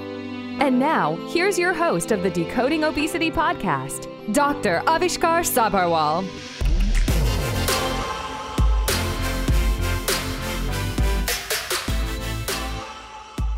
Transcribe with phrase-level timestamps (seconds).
[0.57, 4.81] And now, here's your host of the Decoding Obesity podcast, Dr.
[4.85, 6.25] Avishkar Sabharwal.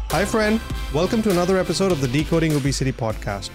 [0.10, 0.60] Hi, friend.
[0.92, 3.52] Welcome to another episode of the Decoding Obesity podcast.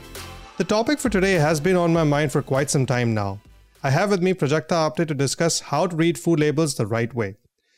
[0.59, 3.41] The topic for today has been on my mind for quite some time now.
[3.83, 7.13] I have with me Prajakta Apte to discuss how to read food labels the right
[7.13, 7.35] way.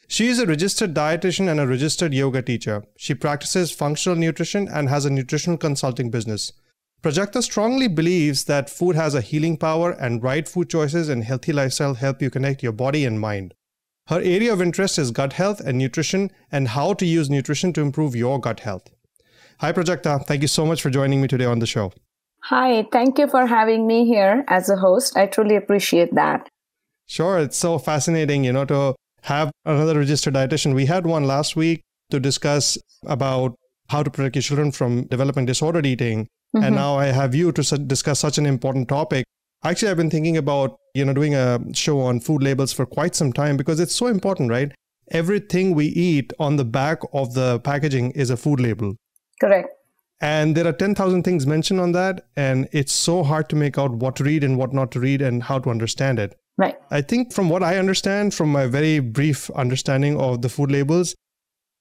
[0.06, 2.84] She is a registered dietitian and a registered yoga teacher.
[2.96, 6.52] She practices functional nutrition and has a nutritional consulting business.
[7.02, 11.52] Prajakta strongly believes that food has a healing power and right food choices and healthy
[11.52, 13.54] lifestyle help you connect your body and mind.
[14.08, 17.80] Her area of interest is gut health and nutrition and how to use nutrition to
[17.80, 18.90] improve your gut health.
[19.60, 20.26] Hi, Prajakta.
[20.26, 21.92] Thank you so much for joining me today on the show.
[22.44, 25.16] Hi, thank you for having me here as a host.
[25.16, 26.48] I truly appreciate that.
[27.06, 28.94] Sure, it's so fascinating, you know, to
[29.24, 30.74] have another registered dietitian.
[30.74, 33.54] We had one last week to discuss about
[33.88, 36.26] how to protect your children from developing disordered eating.
[36.54, 36.64] Mm-hmm.
[36.64, 39.24] And now I have you to discuss such an important topic.
[39.64, 43.14] Actually, I've been thinking about, you know, doing a show on food labels for quite
[43.14, 44.72] some time because it's so important, right?
[45.10, 48.94] Everything we eat on the back of the packaging is a food label.
[49.40, 49.70] Correct.
[50.20, 52.26] And there are 10,000 things mentioned on that.
[52.36, 55.22] And it's so hard to make out what to read and what not to read
[55.22, 56.36] and how to understand it.
[56.56, 56.76] Right.
[56.90, 61.14] I think from what I understand, from my very brief understanding of the food labels,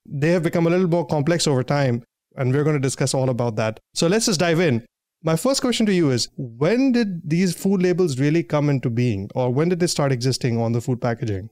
[0.05, 2.03] they have become a little more complex over time.
[2.35, 3.79] And we're going to discuss all about that.
[3.93, 4.83] So let's just dive in.
[5.21, 9.29] My first question to you is when did these food labels really come into being,
[9.35, 11.49] or when did they start existing on the food packaging?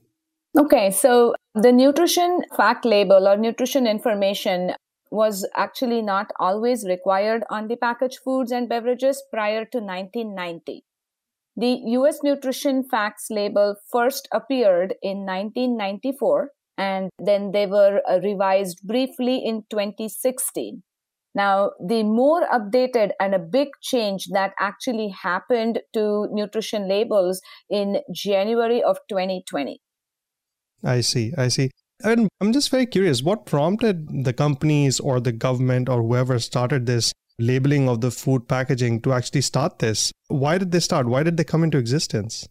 [0.58, 4.72] Okay, so the nutrition fact label or nutrition information
[5.10, 10.84] was actually not always required on the packaged foods and beverages prior to 1990.
[11.56, 18.80] The US Nutrition Facts label first appeared in 1994 and then they were uh, revised
[18.84, 20.82] briefly in 2016.
[21.34, 27.40] Now, the more updated and a big change that actually happened to nutrition labels
[27.70, 29.80] in January of 2020.
[30.84, 31.32] I see.
[31.38, 31.70] I see.
[32.04, 36.86] And I'm just very curious what prompted the companies or the government or whoever started
[36.86, 40.12] this labeling of the food packaging to actually start this?
[40.28, 41.06] Why did they start?
[41.06, 42.48] Why did they come into existence?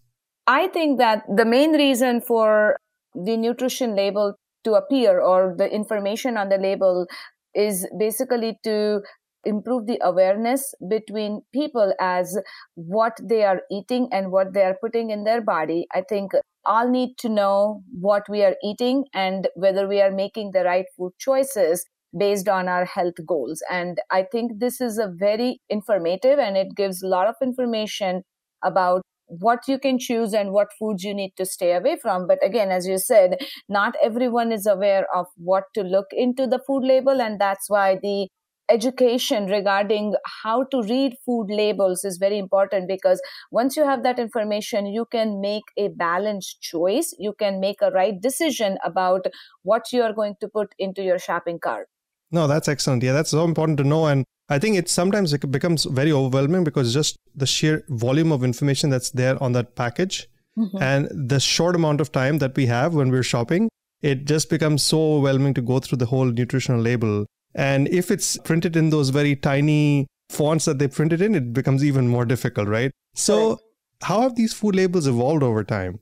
[0.48, 2.78] I think that the main reason for
[3.14, 7.08] the nutrition label to appear or the information on the label
[7.54, 9.02] is basically to
[9.44, 12.38] improve the awareness between people as
[12.76, 15.88] what they are eating and what they are putting in their body.
[15.94, 16.32] I think
[16.66, 20.86] all need to know what we are eating and whether we are making the right
[20.96, 21.86] food choices
[22.18, 23.62] based on our health goals.
[23.70, 28.24] And I think this is a very informative and it gives a lot of information
[28.64, 32.28] about what you can choose and what foods you need to stay away from.
[32.28, 33.38] But again, as you said,
[33.70, 37.22] not everyone is aware of what to look into the food label.
[37.22, 38.28] And that's why the
[38.70, 40.14] education regarding
[40.44, 43.22] how to read food labels is very important because
[43.52, 47.14] once you have that information, you can make a balanced choice.
[47.20, 49.26] You can make a right decision about
[49.64, 51.88] what you are going to put into your shopping cart.
[52.32, 53.04] No, that's excellent.
[53.04, 54.08] Yeah, that's so important to know.
[54.08, 58.44] And I think it sometimes it becomes very overwhelming because just the sheer volume of
[58.44, 60.28] information that's there on that package
[60.58, 60.82] mm-hmm.
[60.82, 63.70] and the short amount of time that we have when we're shopping,
[64.02, 67.26] it just becomes so overwhelming to go through the whole nutritional label.
[67.54, 71.84] And if it's printed in those very tiny fonts that they printed in, it becomes
[71.84, 72.92] even more difficult, right?
[73.14, 73.58] So, right.
[74.04, 76.00] how have these food labels evolved over time?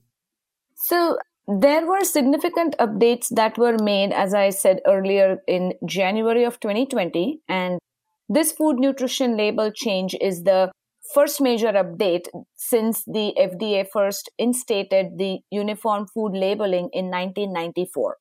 [0.75, 1.17] So,
[1.49, 7.41] there were significant updates that were made, as I said earlier, in January of 2020.
[7.49, 7.79] And
[8.27, 10.71] this food nutrition label change is the
[11.15, 18.17] first major update since the FDA first instated the uniform food labeling in 1994.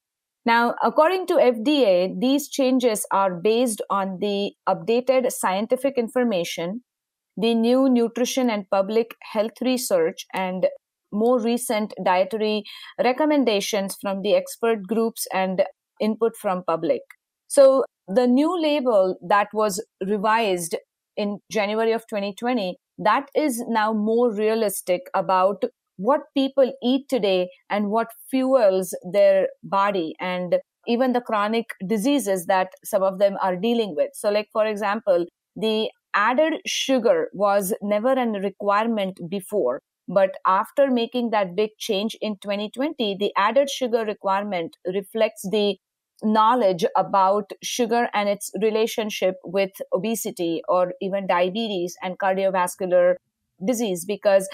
[0.46, 6.82] Now, according to FDA, these changes are based on the updated scientific information,
[7.36, 10.66] the new nutrition and public health research, and
[11.12, 12.64] more recent dietary
[13.02, 15.64] recommendations from the expert groups and
[16.00, 17.02] input from public.
[17.48, 20.76] So the new label that was revised
[21.16, 25.64] in January of 2020, that is now more realistic about
[25.96, 32.72] what people eat today and what fuels their body and even the chronic diseases that
[32.84, 34.10] some of them are dealing with.
[34.14, 35.26] So like, for example,
[35.56, 39.80] the added sugar was never a requirement before.
[40.08, 45.78] But after making that big change in 2020, the added sugar requirement reflects the
[46.22, 53.16] knowledge about sugar and its relationship with obesity or even diabetes and cardiovascular
[53.64, 54.04] disease.
[54.04, 54.48] Because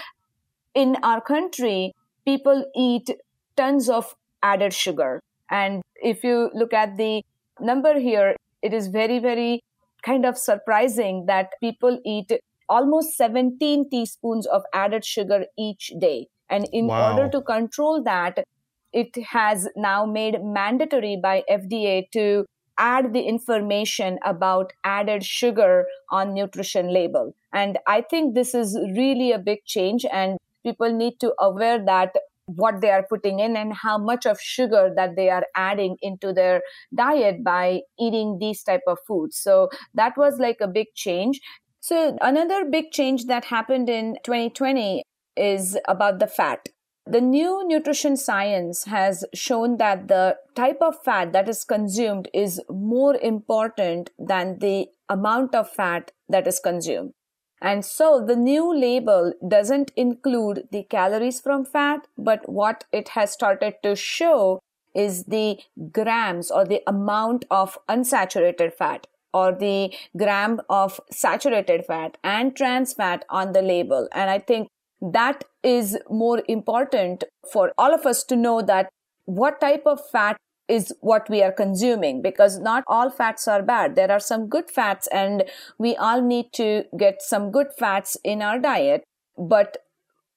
[0.74, 3.10] in our country people eat
[3.56, 5.20] tons of added sugar.
[5.50, 7.22] And if you look at the
[7.60, 9.62] number here it is very very
[10.02, 12.32] kind of surprising that people eat
[12.68, 17.12] almost 17 teaspoons of added sugar each day and in wow.
[17.12, 18.44] order to control that
[18.92, 22.46] it has now made mandatory by FDA to
[22.78, 27.34] add the information about added sugar on nutrition label.
[27.52, 32.14] And I think this is really a big change and people need to aware that
[32.46, 36.32] what they are putting in and how much of sugar that they are adding into
[36.32, 36.60] their
[36.94, 41.40] diet by eating these type of foods so that was like a big change
[41.86, 45.02] so another big change that happened in 2020
[45.36, 46.68] is about the fat
[47.06, 52.60] the new nutrition science has shown that the type of fat that is consumed is
[52.70, 57.12] more important than the amount of fat that is consumed.
[57.60, 63.32] And so the new label doesn't include the calories from fat, but what it has
[63.32, 64.60] started to show
[64.94, 65.58] is the
[65.92, 72.94] grams or the amount of unsaturated fat or the gram of saturated fat and trans
[72.94, 74.08] fat on the label.
[74.12, 74.68] And I think
[75.02, 78.88] that is more important for all of us to know that
[79.26, 80.36] what type of fat
[80.68, 83.96] is what we are consuming because not all fats are bad.
[83.96, 85.44] There are some good fats and
[85.78, 89.04] we all need to get some good fats in our diet.
[89.36, 89.76] But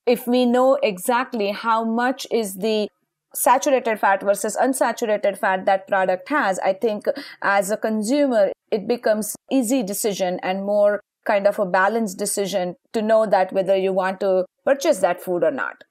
[0.06, 2.90] if we know exactly how much is the
[3.38, 7.06] saturated fat versus unsaturated fat that product has, I think
[7.42, 13.02] as a consumer, it becomes easy decision and more kind of a balanced decision to
[13.02, 15.84] know that whether you want to purchase that food or not.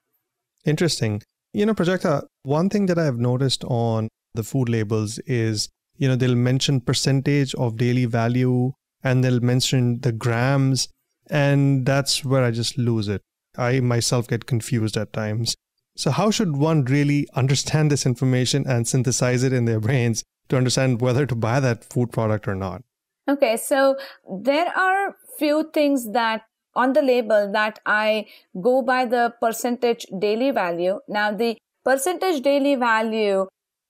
[0.65, 1.21] Interesting.
[1.53, 6.15] You know, Prajakta, one thing that I've noticed on the food labels is, you know,
[6.15, 8.73] they'll mention percentage of daily value
[9.03, 10.89] and they'll mention the grams.
[11.29, 13.21] And that's where I just lose it.
[13.57, 15.55] I myself get confused at times.
[15.97, 20.55] So, how should one really understand this information and synthesize it in their brains to
[20.55, 22.83] understand whether to buy that food product or not?
[23.27, 23.97] Okay, so
[24.43, 26.43] there are few things that
[26.75, 28.27] on the label that I
[28.61, 30.99] go by the percentage daily value.
[31.07, 33.47] Now the percentage daily value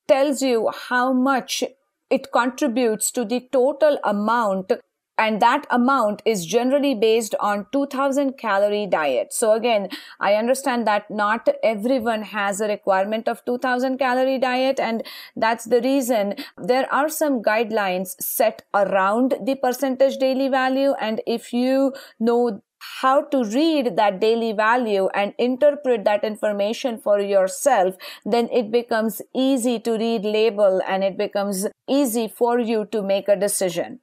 [0.07, 1.63] tells you how much
[2.10, 4.71] it contributes to the total amount
[5.17, 11.09] and that amount is generally based on 2000 calorie diet so again i understand that
[11.09, 15.03] not everyone has a requirement of 2000 calorie diet and
[15.35, 21.51] that's the reason there are some guidelines set around the percentage daily value and if
[21.53, 22.61] you know
[23.01, 29.21] how to read that daily value and interpret that information for yourself, then it becomes
[29.33, 33.99] easy to read label and it becomes easy for you to make a decision.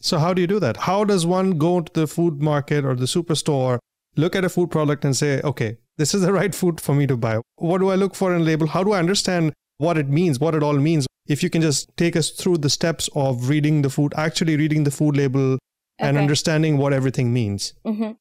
[0.00, 0.76] So, how do you do that?
[0.76, 3.78] How does one go to the food market or the superstore,
[4.16, 7.06] look at a food product and say, okay, this is the right food for me
[7.06, 7.40] to buy?
[7.56, 8.66] What do I look for in a label?
[8.66, 11.06] How do I understand what it means, what it all means?
[11.26, 14.84] If you can just take us through the steps of reading the food, actually reading
[14.84, 15.60] the food label okay.
[15.98, 17.74] and understanding what everything means.
[17.84, 18.12] Mm-hmm.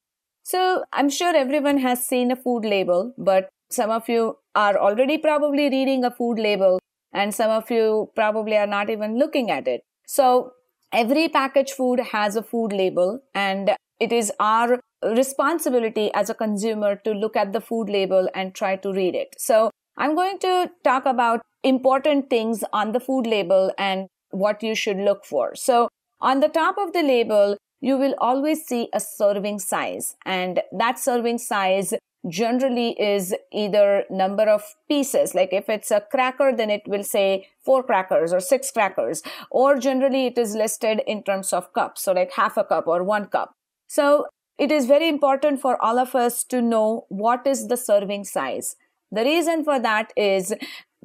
[0.43, 5.17] So, I'm sure everyone has seen a food label, but some of you are already
[5.17, 6.79] probably reading a food label
[7.13, 9.81] and some of you probably are not even looking at it.
[10.05, 10.51] So,
[10.95, 16.95] every packaged food has a food label and it is our responsibility as a consumer
[17.03, 19.35] to look at the food label and try to read it.
[19.37, 24.73] So I'm going to talk about important things on the food label and what you
[24.73, 25.53] should look for.
[25.55, 25.89] So
[26.21, 30.97] on the top of the label, you will always see a serving size and that
[30.97, 31.93] serving size
[32.29, 35.35] generally is either number of pieces.
[35.35, 39.21] Like if it's a cracker, then it will say four crackers or six crackers.
[39.51, 42.03] Or generally it is listed in terms of cups.
[42.03, 43.53] So like half a cup or one cup.
[43.87, 44.27] So
[44.57, 48.75] it is very important for all of us to know what is the serving size.
[49.11, 50.53] The reason for that is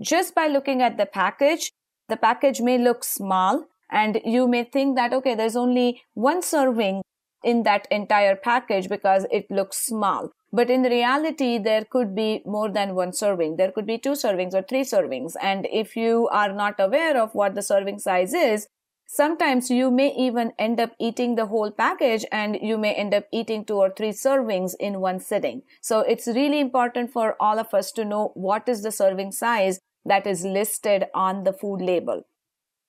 [0.01, 1.71] just by looking at the package,
[2.09, 7.03] the package may look small and you may think that, okay, there's only one serving
[7.43, 10.31] in that entire package because it looks small.
[10.53, 13.57] But in reality, there could be more than one serving.
[13.57, 15.35] There could be two servings or three servings.
[15.41, 18.67] And if you are not aware of what the serving size is,
[19.07, 23.27] sometimes you may even end up eating the whole package and you may end up
[23.33, 25.63] eating two or three servings in one sitting.
[25.81, 29.79] So it's really important for all of us to know what is the serving size
[30.05, 32.27] that is listed on the food label.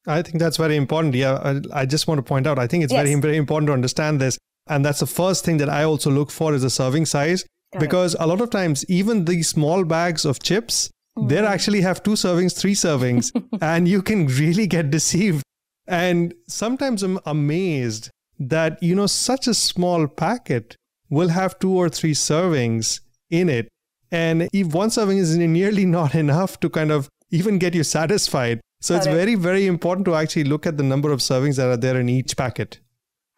[0.08, 1.14] I think that's very important.
[1.14, 3.04] Yeah, I, I just want to point out, I think it's yes.
[3.04, 4.40] very, very important to understand this
[4.72, 7.44] And that's the first thing that I also look for is the serving size.
[7.74, 7.82] Correct.
[7.82, 11.28] Because a lot of times, even these small bags of chips, mm-hmm.
[11.28, 15.44] they actually have two servings, three servings, and you can really get deceived.
[15.88, 20.78] And sometimes I'm amazed that, you know, such a small packet
[21.10, 23.68] will have two or three servings in it.
[24.10, 28.62] And if one serving is nearly not enough to kind of even get you satisfied.
[28.80, 29.08] So Correct.
[29.08, 32.00] it's very, very important to actually look at the number of servings that are there
[32.00, 32.80] in each packet.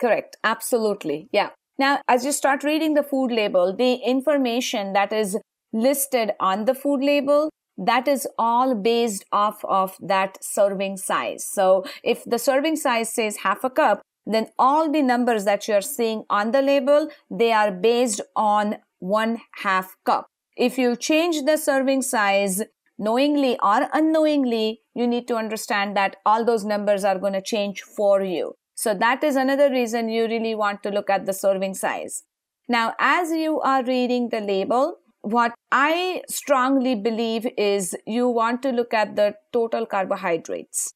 [0.03, 0.35] Correct.
[0.43, 1.29] Absolutely.
[1.31, 1.51] Yeah.
[1.79, 5.37] Now, as you start reading the food label, the information that is
[5.71, 11.45] listed on the food label, that is all based off of that serving size.
[11.45, 15.81] So if the serving size says half a cup, then all the numbers that you're
[15.81, 20.27] seeing on the label, they are based on one half cup.
[20.57, 22.61] If you change the serving size
[22.97, 27.81] knowingly or unknowingly, you need to understand that all those numbers are going to change
[27.81, 28.55] for you.
[28.75, 32.23] So that is another reason you really want to look at the serving size.
[32.67, 38.71] Now, as you are reading the label, what I strongly believe is you want to
[38.71, 40.93] look at the total carbohydrates.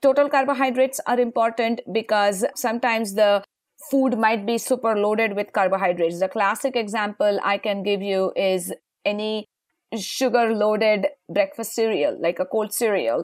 [0.00, 3.42] Total carbohydrates are important because sometimes the
[3.90, 6.20] food might be super loaded with carbohydrates.
[6.20, 8.72] The classic example I can give you is
[9.04, 9.46] any
[9.96, 13.22] sugar loaded breakfast cereal, like a cold cereal,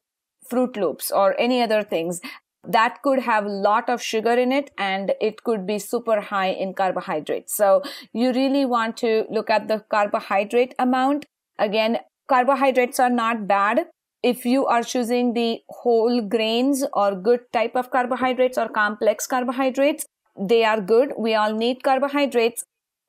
[0.50, 2.20] Froot Loops, or any other things
[2.68, 6.48] that could have a lot of sugar in it and it could be super high
[6.48, 7.54] in carbohydrates.
[7.54, 11.26] So you really want to look at the carbohydrate amount.
[11.58, 13.86] Again, carbohydrates are not bad.
[14.22, 20.06] If you are choosing the whole grains or good type of carbohydrates or complex carbohydrates,
[20.38, 21.12] they are good.
[21.18, 22.64] We all need carbohydrates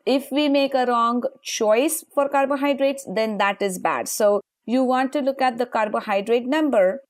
[0.05, 4.07] if we make a wrong choice for carbohydrates, then that is bad.
[4.07, 7.01] So you want to look at the carbohydrate number.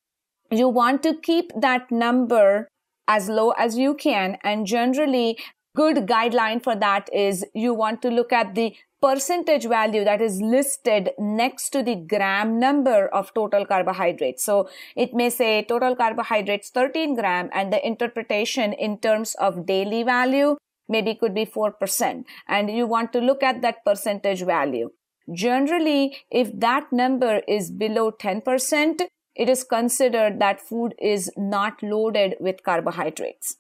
[0.52, 2.68] You want to keep that number
[3.08, 4.38] as low as you can.
[4.44, 5.38] And generally,
[5.76, 10.42] good guideline for that is you want to look at the percentage value that is
[10.42, 14.44] listed next to the gram number of total carbohydrates.
[14.44, 20.04] So it may say total carbohydrates 13 gram and the interpretation in terms of daily
[20.04, 20.56] value
[20.88, 24.90] maybe could be 4% and you want to look at that percentage value.
[25.34, 29.02] Generally, if that number is below 10%,
[29.36, 33.58] it is considered that food is not loaded with carbohydrates.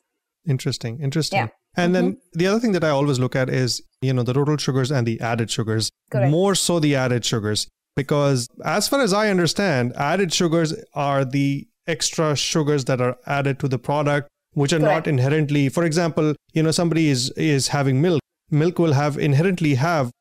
[0.47, 0.99] Interesting.
[1.01, 1.39] Interesting.
[1.39, 1.47] Yeah.
[1.77, 2.05] And mm-hmm.
[2.05, 4.91] then the other thing that I always look at is, you know, the total sugars
[4.91, 5.89] and the added sugars.
[6.11, 6.31] Correct.
[6.31, 7.67] More so the added sugars.
[7.95, 13.59] Because as far as I understand, added sugars are the extra sugars that are added
[13.59, 15.05] to the product which are Correct.
[15.05, 19.75] not inherently for example you know somebody is is having milk milk will have inherently
[19.75, 20.11] have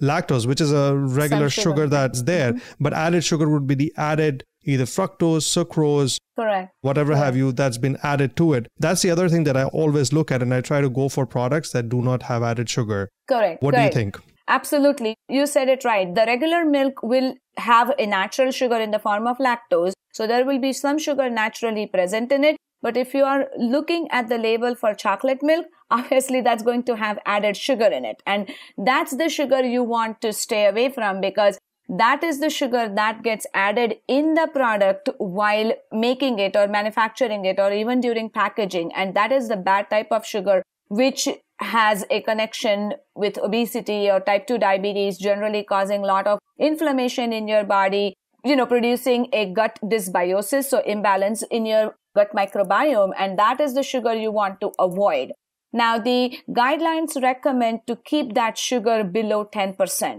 [0.00, 1.70] lactose which is a regular sugar.
[1.70, 1.86] sugar.
[1.86, 2.82] that's there mm-hmm.
[2.82, 6.72] but added sugar would be the added either fructose sucrose Correct.
[6.80, 7.24] whatever Correct.
[7.24, 10.32] have you that's been added to it that's the other thing that i always look
[10.32, 13.62] at and i try to go for products that do not have added sugar Correct.
[13.62, 13.94] what Correct.
[13.94, 15.16] do you think Absolutely.
[15.28, 16.14] You said it right.
[16.14, 19.92] The regular milk will have a natural sugar in the form of lactose.
[20.12, 22.56] So there will be some sugar naturally present in it.
[22.82, 26.96] But if you are looking at the label for chocolate milk, obviously that's going to
[26.96, 28.22] have added sugar in it.
[28.26, 32.88] And that's the sugar you want to stay away from because that is the sugar
[32.88, 38.30] that gets added in the product while making it or manufacturing it or even during
[38.30, 38.92] packaging.
[38.94, 44.20] And that is the bad type of sugar, which has a connection with obesity or
[44.20, 48.14] type 2 diabetes, generally causing a lot of inflammation in your body,
[48.44, 53.74] you know, producing a gut dysbiosis, so imbalance in your gut microbiome, and that is
[53.74, 55.32] the sugar you want to avoid.
[55.72, 60.18] Now, the guidelines recommend to keep that sugar below 10%.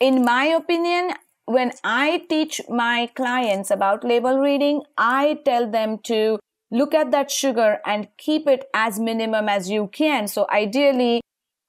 [0.00, 1.10] In my opinion,
[1.44, 6.38] when I teach my clients about label reading, I tell them to
[6.70, 10.26] look at that sugar and keep it as minimum as you can.
[10.26, 11.20] So ideally,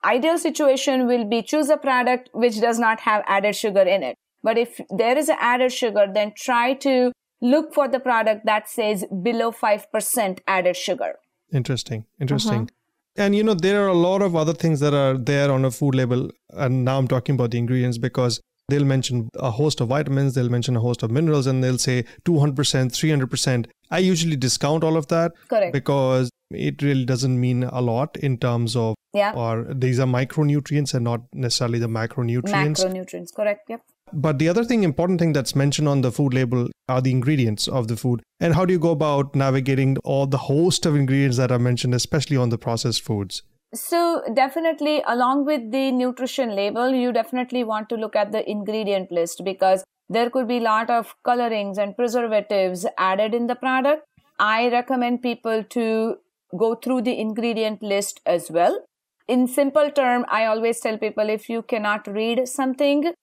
[0.05, 4.15] ideal situation will be choose a product which does not have added sugar in it.
[4.43, 7.11] But if there is added sugar, then try to
[7.41, 11.15] look for the product that says below 5% added sugar.
[11.51, 12.05] Interesting.
[12.19, 12.53] Interesting.
[12.53, 12.80] Uh-huh.
[13.18, 15.72] And you know, there are a lot of other things that are there on a
[15.72, 16.30] food label.
[16.51, 18.39] And now I'm talking about the ingredients because
[18.70, 22.03] they'll mention a host of vitamins, they'll mention a host of minerals, and they'll say
[22.25, 23.68] 200%, 300%.
[23.89, 25.74] I usually discount all of that Correct.
[25.74, 29.34] because it really doesn't mean a lot in terms of, yeah.
[29.34, 32.80] or these are micronutrients and not necessarily the macronutrients.
[32.80, 33.70] Macronutrients, correct.
[33.70, 33.82] Yep.
[34.13, 37.68] But the other thing, important thing that's mentioned on the food label are the ingredients
[37.68, 38.22] of the food.
[38.39, 41.96] And how do you go about navigating all the host of ingredients that are mentioned,
[41.96, 43.44] especially on the processed foods?
[43.74, 49.12] So, definitely, along with the nutrition label, you definitely want to look at the ingredient
[49.12, 54.03] list because there could be a lot of colorings and preservatives added in the product.
[54.39, 56.15] I recommend people to
[56.58, 58.84] go through the ingredient list as well
[59.32, 63.13] in simple term, I always tell people if you cannot read something,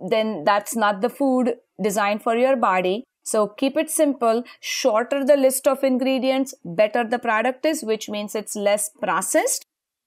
[0.00, 3.04] then that's not the food designed for your body.
[3.22, 4.44] So keep it simple.
[4.60, 9.64] Shorter the list of ingredients, better the product is, which means it's less processed.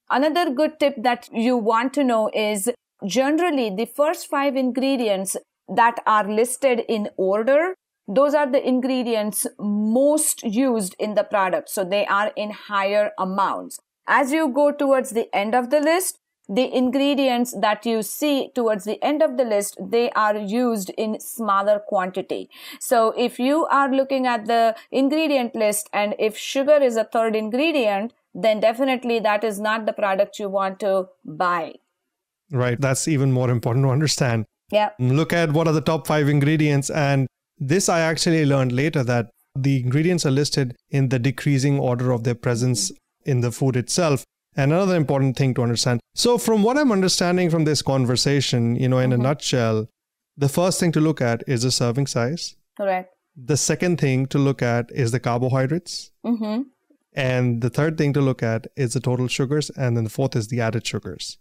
[0.08, 2.70] Another good tip that you want to know is
[3.06, 5.36] generally the first five ingredients
[5.68, 7.74] that are listed in order
[8.08, 13.78] those are the ingredients most used in the product so they are in higher amounts
[14.06, 16.18] as you go towards the end of the list
[16.50, 21.18] the ingredients that you see towards the end of the list they are used in
[21.20, 22.50] smaller quantity.
[22.80, 27.36] So if you are looking at the ingredient list and if sugar is a third
[27.36, 31.74] ingredient then definitely that is not the product you want to buy.
[32.50, 32.80] Right.
[32.80, 34.44] That's even more important to understand.
[34.72, 34.90] Yeah.
[34.98, 36.90] Look at what are the top 5 ingredients.
[36.90, 37.28] And
[37.58, 42.24] this i actually learned later that the ingredients are listed in the decreasing order of
[42.24, 42.90] their presence
[43.24, 44.24] in the food itself
[44.56, 46.00] another important thing to understand.
[46.14, 49.20] So, from what I'm understanding from this conversation, you know, in mm-hmm.
[49.20, 49.88] a nutshell,
[50.36, 52.56] the first thing to look at is the serving size.
[52.76, 53.14] Correct.
[53.36, 56.10] The second thing to look at is the carbohydrates.
[56.24, 56.62] Mm-hmm.
[57.12, 59.70] And the third thing to look at is the total sugars.
[59.70, 61.38] And then the fourth is the added sugars.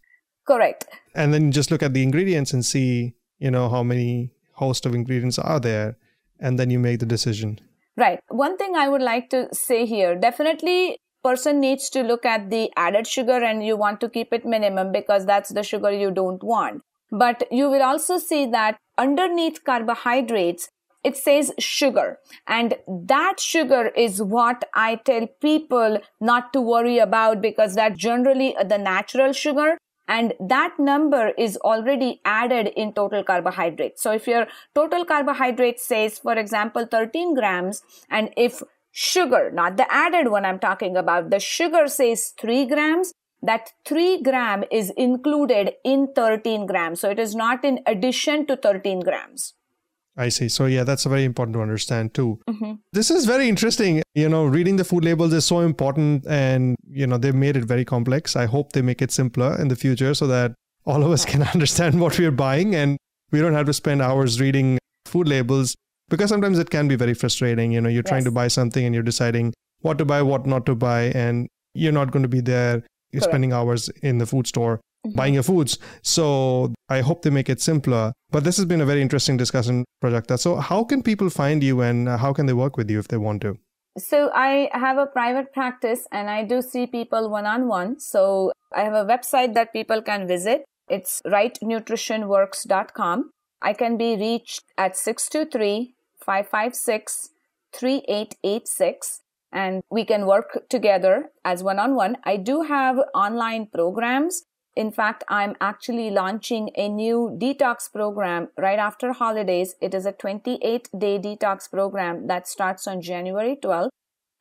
[0.48, 0.88] Correct.
[1.14, 4.96] And then just look at the ingredients and see, you know, how many host of
[4.96, 5.98] ingredients are there.
[6.40, 7.60] And then you make the decision.
[7.96, 8.20] Right.
[8.30, 12.72] One thing I would like to say here definitely person needs to look at the
[12.76, 16.44] added sugar and you want to keep it minimum because that's the sugar you don't
[16.44, 16.82] want.
[17.12, 20.70] But you will also see that underneath carbohydrates,
[21.04, 22.20] it says sugar.
[22.48, 28.56] And that sugar is what I tell people not to worry about because that's generally
[28.68, 29.78] the natural sugar.
[30.08, 34.02] And that number is already added in total carbohydrates.
[34.02, 38.64] So if your total carbohydrate says, for example, 13 grams, and if
[39.00, 41.30] sugar, not the added one I'm talking about.
[41.30, 43.14] The sugar says 3 grams.
[43.42, 47.00] That 3 gram is included in 13 grams.
[47.00, 49.54] So it is not in addition to 13 grams.
[50.18, 50.50] I see.
[50.50, 52.42] So yeah, that's very important to understand too.
[52.50, 52.74] Mm-hmm.
[52.92, 54.04] This is very interesting.
[54.16, 57.64] You know, reading the food labels is so important and, you know, they've made it
[57.64, 58.36] very complex.
[58.36, 61.44] I hope they make it simpler in the future so that all of us can
[61.54, 62.98] understand what we're buying and
[63.32, 65.76] we don't have to spend hours reading food labels
[66.10, 68.10] because sometimes it can be very frustrating you know you're yes.
[68.10, 71.48] trying to buy something and you're deciding what to buy what not to buy and
[71.74, 75.16] you're not going to be there you're spending hours in the food store mm-hmm.
[75.16, 78.86] buying your foods so i hope they make it simpler but this has been a
[78.86, 82.78] very interesting discussion Prajakta so how can people find you and how can they work
[82.78, 83.58] with you if they want to
[83.98, 88.00] so I have a private practice and I do see people one on one.
[88.00, 90.64] So I have a website that people can visit.
[90.88, 93.32] It's rightnutritionworks.com.
[93.62, 95.96] I can be reached at 623
[96.30, 97.30] 556
[97.74, 102.18] 3886 and we can work together as one on one.
[102.24, 104.44] I do have online programs.
[104.76, 109.74] In fact, I'm actually launching a new detox program right after holidays.
[109.82, 113.90] It is a 28 day detox program that starts on January 12th.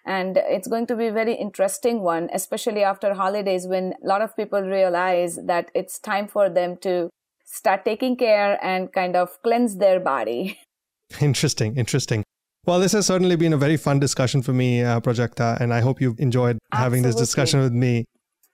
[0.04, 4.20] And it's going to be a very interesting one, especially after holidays when a lot
[4.20, 7.08] of people realize that it's time for them to
[7.44, 10.58] start taking care and kind of cleanse their body.
[11.20, 12.22] Interesting, interesting.
[12.66, 15.80] Well, this has certainly been a very fun discussion for me, uh, Prajakta, and I
[15.80, 16.84] hope you've enjoyed Absolutely.
[16.84, 18.04] having this discussion with me.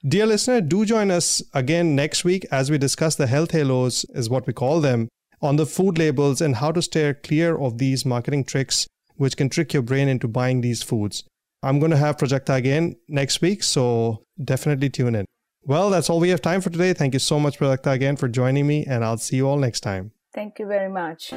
[0.07, 4.31] Dear listener, do join us again next week as we discuss the health halos, is
[4.31, 5.09] what we call them,
[5.43, 8.87] on the food labels and how to steer clear of these marketing tricks
[9.17, 11.25] which can trick your brain into buying these foods.
[11.63, 15.25] I'm going to have Prajakta again next week, so definitely tune in.
[15.63, 16.93] Well, that's all we have time for today.
[16.93, 19.81] Thank you so much, Prajakta, again for joining me, and I'll see you all next
[19.81, 20.13] time.
[20.35, 21.33] Thank you very much.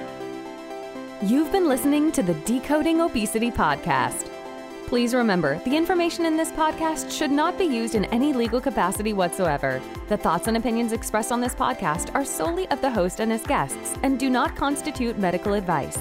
[1.24, 4.30] You've been listening to the Decoding Obesity podcast.
[4.86, 9.14] Please remember, the information in this podcast should not be used in any legal capacity
[9.14, 9.82] whatsoever.
[10.10, 13.42] The thoughts and opinions expressed on this podcast are solely of the host and his
[13.42, 15.98] guests and do not constitute medical advice.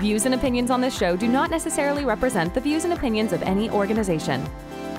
[0.00, 3.42] Views and opinions on this show do not necessarily represent the views and opinions of
[3.44, 4.46] any organization.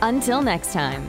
[0.00, 1.06] Until next time.